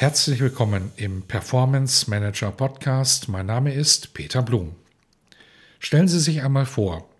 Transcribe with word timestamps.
Herzlich 0.00 0.38
willkommen 0.38 0.92
im 0.94 1.22
Performance 1.22 2.08
Manager 2.08 2.52
Podcast. 2.52 3.28
Mein 3.28 3.46
Name 3.46 3.74
ist 3.74 4.14
Peter 4.14 4.42
Blum. 4.42 4.76
Stellen 5.80 6.06
Sie 6.06 6.20
sich 6.20 6.40
einmal 6.40 6.66
vor, 6.66 7.10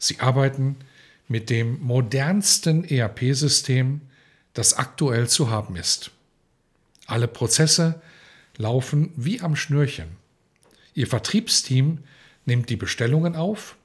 Sie 0.00 0.18
arbeiten 0.18 0.74
mit 1.28 1.48
dem 1.48 1.80
modernsten 1.80 2.82
ERP-System, 2.82 4.00
das 4.52 4.74
aktuell 4.74 5.28
zu 5.28 5.48
haben 5.48 5.76
ist. 5.76 6.10
Alle 7.06 7.28
Prozesse 7.28 8.02
laufen 8.56 9.12
wie 9.14 9.40
am 9.40 9.54
Schnürchen. 9.54 10.16
Ihr 10.92 11.06
Vertriebsteam 11.06 11.98
nimmt 12.46 12.68
die 12.68 12.76
Bestellungen 12.76 13.36
auf 13.36 13.76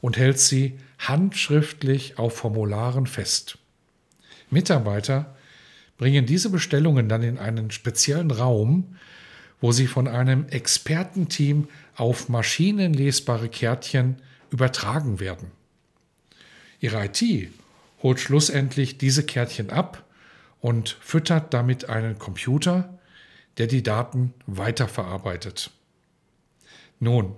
und 0.00 0.16
hält 0.16 0.38
sie 0.38 0.78
handschriftlich 0.98 2.16
auf 2.16 2.38
Formularen 2.38 3.06
fest. 3.06 3.58
Mitarbeiter 4.48 5.36
bringen 5.98 6.26
diese 6.26 6.50
Bestellungen 6.50 7.08
dann 7.08 7.22
in 7.22 7.38
einen 7.38 7.70
speziellen 7.70 8.30
Raum, 8.30 8.96
wo 9.60 9.72
sie 9.72 9.86
von 9.86 10.08
einem 10.08 10.48
Expertenteam 10.48 11.68
auf 11.96 12.28
maschinenlesbare 12.28 13.48
Kärtchen 13.48 14.16
übertragen 14.50 15.20
werden. 15.20 15.50
Ihre 16.80 17.04
IT 17.04 17.50
holt 18.02 18.18
schlussendlich 18.18 18.98
diese 18.98 19.24
Kärtchen 19.24 19.70
ab 19.70 20.04
und 20.60 20.96
füttert 21.00 21.54
damit 21.54 21.88
einen 21.88 22.18
Computer, 22.18 22.98
der 23.58 23.68
die 23.68 23.82
Daten 23.82 24.34
weiterverarbeitet. 24.46 25.70
Nun, 26.98 27.36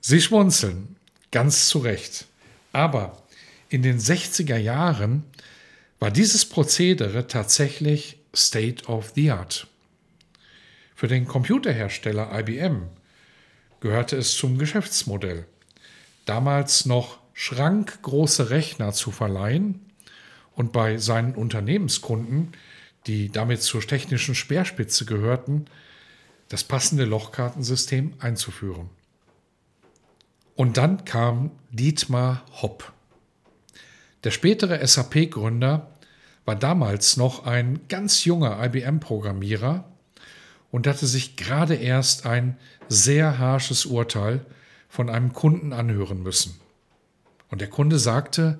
Sie 0.00 0.20
schmunzeln, 0.20 0.96
ganz 1.30 1.68
zu 1.68 1.78
Recht. 1.78 2.26
Aber 2.72 3.22
in 3.68 3.82
den 3.82 3.98
60er 3.98 4.56
Jahren 4.56 5.24
war 6.00 6.10
dieses 6.10 6.46
Prozedere 6.46 7.26
tatsächlich 7.26 8.18
State 8.34 8.86
of 8.86 9.12
the 9.14 9.30
Art. 9.30 9.66
Für 10.96 11.08
den 11.08 11.26
Computerhersteller 11.26 12.30
IBM 12.40 12.88
gehörte 13.80 14.16
es 14.16 14.36
zum 14.36 14.58
Geschäftsmodell, 14.58 15.46
damals 16.24 16.86
noch 16.86 17.18
schrankgroße 17.34 18.50
Rechner 18.50 18.92
zu 18.92 19.10
verleihen 19.10 19.80
und 20.54 20.72
bei 20.72 20.96
seinen 20.96 21.34
Unternehmenskunden, 21.34 22.52
die 23.06 23.30
damit 23.30 23.62
zur 23.62 23.82
technischen 23.82 24.34
Speerspitze 24.34 25.04
gehörten, 25.04 25.66
das 26.48 26.64
passende 26.64 27.04
Lochkartensystem 27.04 28.14
einzuführen. 28.18 28.90
Und 30.54 30.76
dann 30.76 31.04
kam 31.04 31.52
Dietmar 31.70 32.44
Hopp. 32.60 32.92
Der 34.24 34.30
spätere 34.30 34.86
SAP-Gründer 34.86 35.89
war 36.50 36.56
damals 36.56 37.16
noch 37.16 37.46
ein 37.46 37.78
ganz 37.86 38.24
junger 38.24 38.60
IBM-Programmierer 38.60 39.84
und 40.72 40.88
hatte 40.88 41.06
sich 41.06 41.36
gerade 41.36 41.76
erst 41.76 42.26
ein 42.26 42.58
sehr 42.88 43.38
harsches 43.38 43.86
Urteil 43.86 44.44
von 44.88 45.08
einem 45.10 45.32
Kunden 45.32 45.72
anhören 45.72 46.24
müssen. 46.24 46.60
Und 47.50 47.60
der 47.60 47.70
Kunde 47.70 48.00
sagte, 48.00 48.58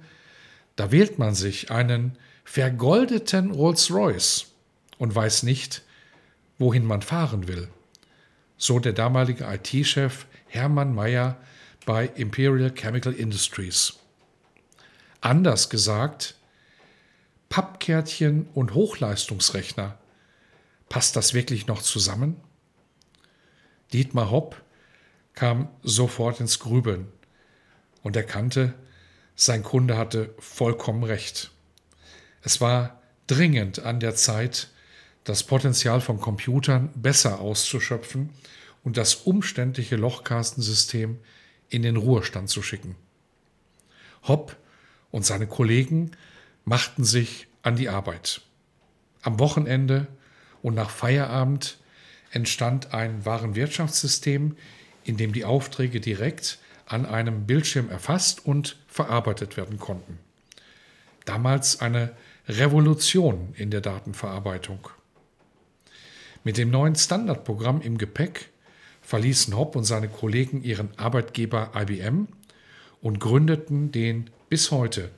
da 0.77 0.93
wählt 0.93 1.19
man 1.19 1.35
sich 1.35 1.73
einen 1.73 2.17
vergoldeten 2.45 3.51
Rolls-Royce 3.51 4.47
und 4.99 5.13
weiß 5.13 5.43
nicht, 5.43 5.83
wohin 6.61 6.85
man 6.85 7.03
fahren 7.03 7.49
will. 7.49 7.67
So 8.57 8.79
der 8.79 8.93
damalige 8.93 9.53
IT-Chef 9.53 10.27
Hermann 10.47 10.95
Mayer 10.95 11.39
bei 11.87 12.07
Imperial 12.07 12.73
Chemical 12.73 13.13
Industries. 13.13 13.95
Anders 15.21 15.69
gesagt, 15.71 16.37
Pappkärtchen 17.51 18.47
und 18.55 18.75
Hochleistungsrechner. 18.75 19.99
Passt 20.89 21.17
das 21.17 21.35
wirklich 21.35 21.67
noch 21.67 21.83
zusammen? 21.83 22.37
Dietmar 23.93 24.31
Hopp 24.31 24.63
kam 25.35 25.69
sofort 25.83 26.41
ins 26.41 26.61
Grübeln 26.61 27.09
und 28.03 28.15
erkannte, 28.15 28.75
sein 29.35 29.65
Kunde 29.65 29.97
hatte 29.97 30.33
vollkommen 30.39 31.03
recht. 31.03 31.51
Es 32.43 32.61
war 32.61 33.03
dringend 33.27 33.81
an 33.81 33.99
der 33.99 34.15
Zeit, 34.15 34.69
das 35.25 35.43
Potenzial 35.43 36.01
von 36.01 36.21
Computern 36.21 36.91
besser 36.95 37.41
auszuschöpfen 37.41 38.31
und 38.85 38.97
das 38.97 39.15
umständliche 39.17 39.97
Lochkastensystem 39.97 41.19
in 41.69 41.83
den 41.83 41.97
Ruhestand 41.97 42.49
zu 42.49 42.63
schicken. 42.63 42.95
Hopp 44.29 44.57
und 45.11 45.27
seine 45.27 45.49
Kollegen 45.49 46.13
machten 46.65 47.05
sich 47.05 47.47
an 47.63 47.77
die 47.77 47.89
Arbeit. 47.89 48.43
Am 49.23 49.39
Wochenende 49.39 50.07
und 50.63 50.75
nach 50.75 50.91
Feierabend 50.91 51.79
entstand 52.33 52.95
ein 52.95 53.25
Warenwirtschaftssystem, 53.25 54.57
in 55.05 55.17
dem 55.17 55.33
die 55.33 55.45
Aufträge 55.45 56.01
direkt 56.01 56.59
an 56.87 57.07
einem 57.07 57.47
Bildschirm 57.47 57.89
erfasst 57.91 58.45
und 58.45 58.77
verarbeitet 58.87 59.57
werden 59.57 59.79
konnten. 59.79 60.19
Damals 61.25 61.81
eine 61.81 62.13
Revolution 62.49 63.55
in 63.57 63.71
der 63.71 63.81
Datenverarbeitung. 63.81 64.89
Mit 66.43 66.57
dem 66.57 66.71
neuen 66.71 66.97
Standardprogramm 66.97 67.81
im 67.83 67.99
Gepäck 67.99 68.49
verließen 69.03 69.57
Hopp 69.57 69.77
und 69.77 69.85
seine 69.85 70.09
Kollegen 70.09 70.63
ihren 70.63 70.97
Arbeitgeber 70.99 71.73
IBM 71.77 72.29
und 73.03 73.21
gründeten 73.21 73.93
den 73.93 74.31
bis 74.49 74.71
heute 74.71 75.11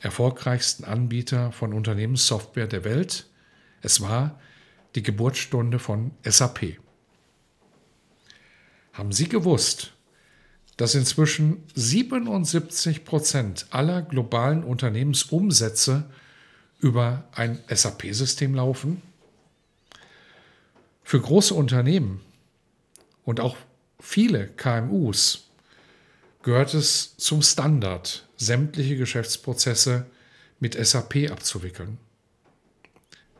erfolgreichsten 0.00 0.84
Anbieter 0.84 1.52
von 1.52 1.72
Unternehmenssoftware 1.72 2.66
der 2.66 2.84
Welt. 2.84 3.26
Es 3.82 4.00
war 4.00 4.38
die 4.94 5.02
Geburtsstunde 5.02 5.78
von 5.78 6.12
SAP. 6.24 6.78
Haben 8.92 9.12
Sie 9.12 9.28
gewusst, 9.28 9.92
dass 10.76 10.94
inzwischen 10.94 11.62
77 11.74 13.04
Prozent 13.04 13.66
aller 13.70 14.02
globalen 14.02 14.64
Unternehmensumsätze 14.64 16.04
über 16.80 17.24
ein 17.32 17.58
SAP-System 17.68 18.54
laufen? 18.54 19.02
Für 21.02 21.20
große 21.20 21.54
Unternehmen 21.54 22.20
und 23.24 23.40
auch 23.40 23.56
viele 24.00 24.48
KMUs 24.48 25.45
gehört 26.46 26.74
es 26.74 27.16
zum 27.16 27.42
Standard, 27.42 28.24
sämtliche 28.36 28.96
Geschäftsprozesse 28.96 30.06
mit 30.60 30.74
SAP 30.74 31.28
abzuwickeln. 31.28 31.98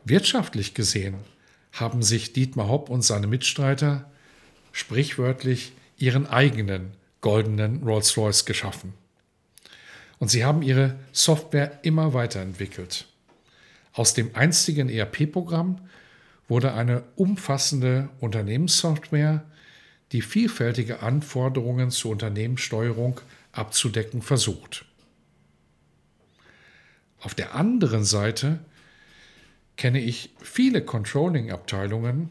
Wirtschaftlich 0.03 0.73
gesehen 0.73 1.15
haben 1.71 2.03
sich 2.03 2.33
Dietmar 2.33 2.67
Hopp 2.67 2.89
und 2.89 3.03
seine 3.03 3.27
Mitstreiter 3.27 4.11
sprichwörtlich 4.73 5.71
ihren 5.97 6.27
eigenen 6.27 6.91
goldenen 7.21 7.81
Rolls-Royce 7.81 8.43
geschaffen. 8.43 8.93
Und 10.19 10.29
sie 10.29 10.43
haben 10.43 10.61
ihre 10.61 10.99
Software 11.13 11.79
immer 11.83 12.13
weiterentwickelt. 12.13 13.07
Aus 13.93 14.15
dem 14.15 14.35
einstigen 14.35 14.89
ERP-Programm 14.89 15.79
wurde 16.49 16.73
eine 16.73 17.05
umfassende 17.15 18.09
Unternehmenssoftware, 18.19 19.45
die 20.11 20.21
vielfältige 20.21 21.01
Anforderungen 21.01 21.91
zur 21.91 22.11
Unternehmenssteuerung 22.11 23.19
abzudecken 23.51 24.21
versucht. 24.21 24.85
Auf 27.19 27.35
der 27.35 27.55
anderen 27.55 28.03
Seite 28.03 28.59
kenne 29.75 29.99
ich 29.99 30.31
viele 30.41 30.83
Controlling-Abteilungen, 30.83 32.29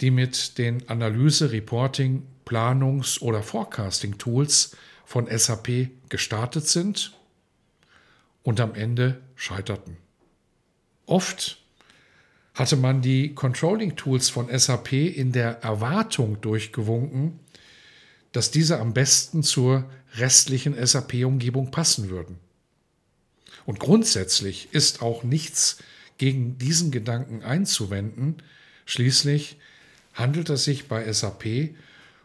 die 0.00 0.10
mit 0.10 0.58
den 0.58 0.88
Analyse, 0.88 1.52
Reporting, 1.52 2.26
Planungs- 2.44 3.20
oder 3.20 3.42
Forecasting-Tools 3.42 4.76
von 5.04 5.26
SAP 5.26 5.90
gestartet 6.08 6.68
sind 6.68 7.12
und 8.42 8.60
am 8.60 8.74
Ende 8.74 9.20
scheiterten. 9.34 9.96
Oft 11.06 11.58
hatte 12.56 12.76
man 12.76 13.02
die 13.02 13.34
Controlling-Tools 13.34 14.30
von 14.30 14.48
SAP 14.58 14.92
in 14.94 15.30
der 15.30 15.62
Erwartung 15.62 16.40
durchgewunken, 16.40 17.38
dass 18.32 18.50
diese 18.50 18.80
am 18.80 18.94
besten 18.94 19.42
zur 19.42 19.84
restlichen 20.14 20.74
SAP-Umgebung 20.74 21.70
passen 21.70 22.08
würden. 22.08 22.38
Und 23.66 23.78
grundsätzlich 23.78 24.68
ist 24.72 25.02
auch 25.02 25.22
nichts 25.22 25.78
gegen 26.16 26.56
diesen 26.56 26.90
Gedanken 26.90 27.42
einzuwenden. 27.42 28.36
Schließlich 28.86 29.58
handelt 30.14 30.48
es 30.48 30.64
sich 30.64 30.88
bei 30.88 31.12
SAP 31.12 31.74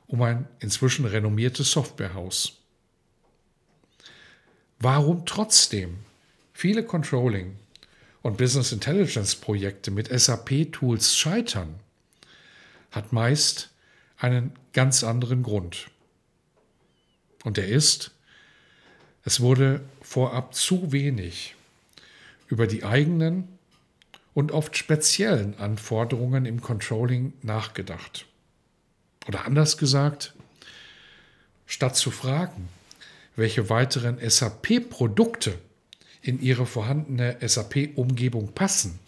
um 0.08 0.22
ein 0.22 0.48
inzwischen 0.60 1.04
renommiertes 1.04 1.72
Softwarehaus. 1.72 2.58
Warum 4.80 5.26
trotzdem 5.26 5.98
viele 6.54 6.86
Controlling 6.86 7.58
und 8.22 8.38
Business 8.38 8.72
Intelligence 8.72 9.36
Projekte 9.36 9.92
mit 9.92 10.08
SAP-Tools 10.08 11.18
scheitern, 11.18 11.76
hat 12.92 13.14
meist 13.14 13.70
einen 14.18 14.54
ganz 14.74 15.04
anderen 15.04 15.44
Grund. 15.44 15.90
Und 17.44 17.58
der 17.58 17.68
ist, 17.68 18.12
es 19.24 19.40
wurde 19.40 19.82
vorab 20.02 20.54
zu 20.54 20.92
wenig 20.92 21.56
über 22.48 22.68
die 22.68 22.84
eigenen 22.84 23.48
und 24.34 24.52
oft 24.52 24.78
speziellen 24.78 25.58
Anforderungen 25.58 26.46
im 26.46 26.62
Controlling 26.62 27.34
nachgedacht. 27.42 28.26
Oder 29.28 29.46
anders 29.46 29.78
gesagt, 29.78 30.34
statt 31.66 31.96
zu 31.96 32.12
fragen, 32.12 32.70
welche 33.36 33.70
weiteren 33.70 34.18
SAP-Produkte 34.20 35.58
in 36.22 36.42
Ihre 36.42 36.66
vorhandene 36.66 37.38
SAP-Umgebung 37.42 38.54
passen, 38.54 39.00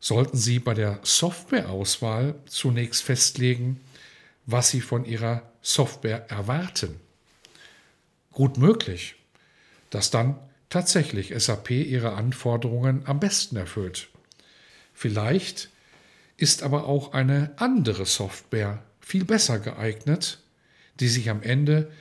sollten 0.00 0.36
Sie 0.36 0.58
bei 0.58 0.74
der 0.74 0.98
Softwareauswahl 1.02 2.34
zunächst 2.46 3.02
festlegen, 3.02 3.80
was 4.46 4.70
Sie 4.70 4.80
von 4.80 5.04
Ihrer 5.04 5.42
Software 5.62 6.30
erwarten. 6.30 7.00
Gut 8.32 8.58
möglich, 8.58 9.14
dass 9.90 10.10
dann 10.10 10.38
tatsächlich 10.70 11.32
SAP 11.36 11.70
Ihre 11.70 12.14
Anforderungen 12.14 13.02
am 13.06 13.20
besten 13.20 13.56
erfüllt. 13.56 14.08
Vielleicht 14.94 15.70
ist 16.36 16.62
aber 16.62 16.86
auch 16.86 17.12
eine 17.12 17.52
andere 17.56 18.06
Software 18.06 18.82
viel 19.00 19.24
besser 19.24 19.58
geeignet, 19.58 20.40
die 20.98 21.08
sich 21.08 21.30
am 21.30 21.42
Ende 21.42 21.92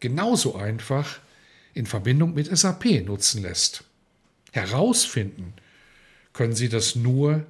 genauso 0.00 0.56
einfach 0.56 1.20
in 1.76 1.84
Verbindung 1.84 2.32
mit 2.32 2.56
SAP 2.56 3.04
nutzen 3.04 3.42
lässt. 3.42 3.84
Herausfinden 4.52 5.52
können 6.32 6.54
Sie 6.54 6.70
das 6.70 6.96
nur 6.96 7.44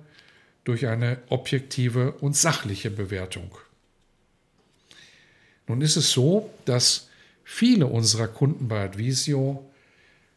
durch 0.65 0.89
eine 0.89 1.19
objektive 1.29 2.11
und 2.11 2.37
sachliche 2.37 2.91
Bewertung. 2.91 3.57
Nun 5.69 5.81
ist 5.81 5.95
es 5.95 6.11
so, 6.11 6.51
dass 6.65 7.09
viele 7.45 7.87
unserer 7.87 8.27
Kunden 8.27 8.67
bei 8.67 8.85
Advisio 8.85 9.65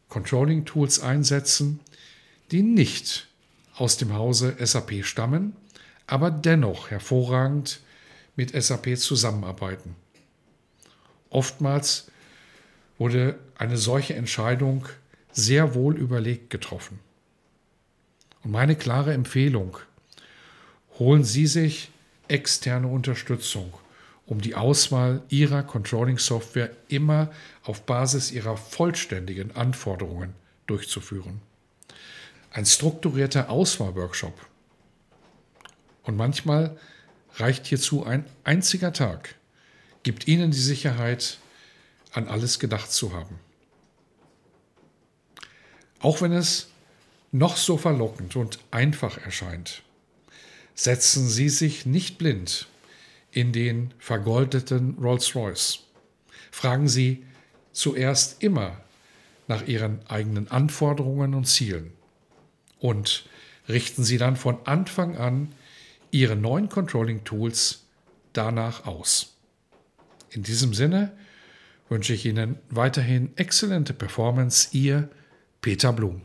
Controlling 0.08 0.64
Tools 0.64 1.00
einsetzen, 1.00 1.80
die 2.52 2.62
nicht 2.62 3.26
aus 3.74 3.96
dem 3.96 4.14
Hause 4.14 4.54
SAP 4.64 5.04
stammen, 5.04 5.56
aber 6.06 6.30
dennoch 6.30 6.90
hervorragend 6.90 7.80
mit 8.36 8.50
SAP 8.50 8.96
zusammenarbeiten. 8.96 9.96
Oftmals 11.28 12.09
wurde 13.00 13.38
eine 13.56 13.78
solche 13.78 14.14
Entscheidung 14.14 14.86
sehr 15.32 15.74
wohl 15.74 15.96
überlegt 15.96 16.50
getroffen. 16.50 16.98
Und 18.44 18.50
meine 18.50 18.76
klare 18.76 19.14
Empfehlung, 19.14 19.78
holen 20.98 21.24
Sie 21.24 21.46
sich 21.46 21.90
externe 22.28 22.88
Unterstützung, 22.88 23.72
um 24.26 24.42
die 24.42 24.54
Auswahl 24.54 25.22
Ihrer 25.30 25.62
Controlling-Software 25.62 26.70
immer 26.88 27.30
auf 27.64 27.86
Basis 27.86 28.32
Ihrer 28.32 28.58
vollständigen 28.58 29.56
Anforderungen 29.56 30.34
durchzuführen. 30.66 31.40
Ein 32.50 32.66
strukturierter 32.66 33.48
Auswahlworkshop. 33.48 34.38
Und 36.02 36.18
manchmal 36.18 36.76
reicht 37.36 37.66
hierzu 37.66 38.04
ein 38.04 38.26
einziger 38.44 38.92
Tag, 38.92 39.36
gibt 40.02 40.28
Ihnen 40.28 40.50
die 40.50 40.58
Sicherheit, 40.58 41.38
an 42.12 42.28
alles 42.28 42.58
gedacht 42.58 42.92
zu 42.92 43.12
haben. 43.12 43.38
Auch 46.00 46.22
wenn 46.22 46.32
es 46.32 46.68
noch 47.32 47.56
so 47.56 47.76
verlockend 47.76 48.36
und 48.36 48.58
einfach 48.70 49.18
erscheint, 49.18 49.82
setzen 50.74 51.28
Sie 51.28 51.48
sich 51.48 51.86
nicht 51.86 52.18
blind 52.18 52.66
in 53.32 53.52
den 53.52 53.92
vergoldeten 53.98 54.96
Rolls-Royce. 55.00 55.80
Fragen 56.50 56.88
Sie 56.88 57.24
zuerst 57.72 58.42
immer 58.42 58.80
nach 59.46 59.66
Ihren 59.66 60.00
eigenen 60.08 60.50
Anforderungen 60.50 61.34
und 61.34 61.44
Zielen 61.44 61.92
und 62.78 63.26
richten 63.68 64.04
Sie 64.04 64.18
dann 64.18 64.36
von 64.36 64.58
Anfang 64.64 65.16
an 65.16 65.52
Ihre 66.10 66.34
neuen 66.34 66.68
Controlling-Tools 66.68 67.84
danach 68.32 68.86
aus. 68.86 69.34
In 70.30 70.42
diesem 70.42 70.74
Sinne 70.74 71.12
wünsche 71.90 72.14
ich 72.14 72.24
Ihnen 72.24 72.56
weiterhin 72.70 73.36
exzellente 73.36 73.92
Performance. 73.92 74.68
Ihr 74.72 75.10
Peter 75.60 75.92
Blum. 75.92 76.22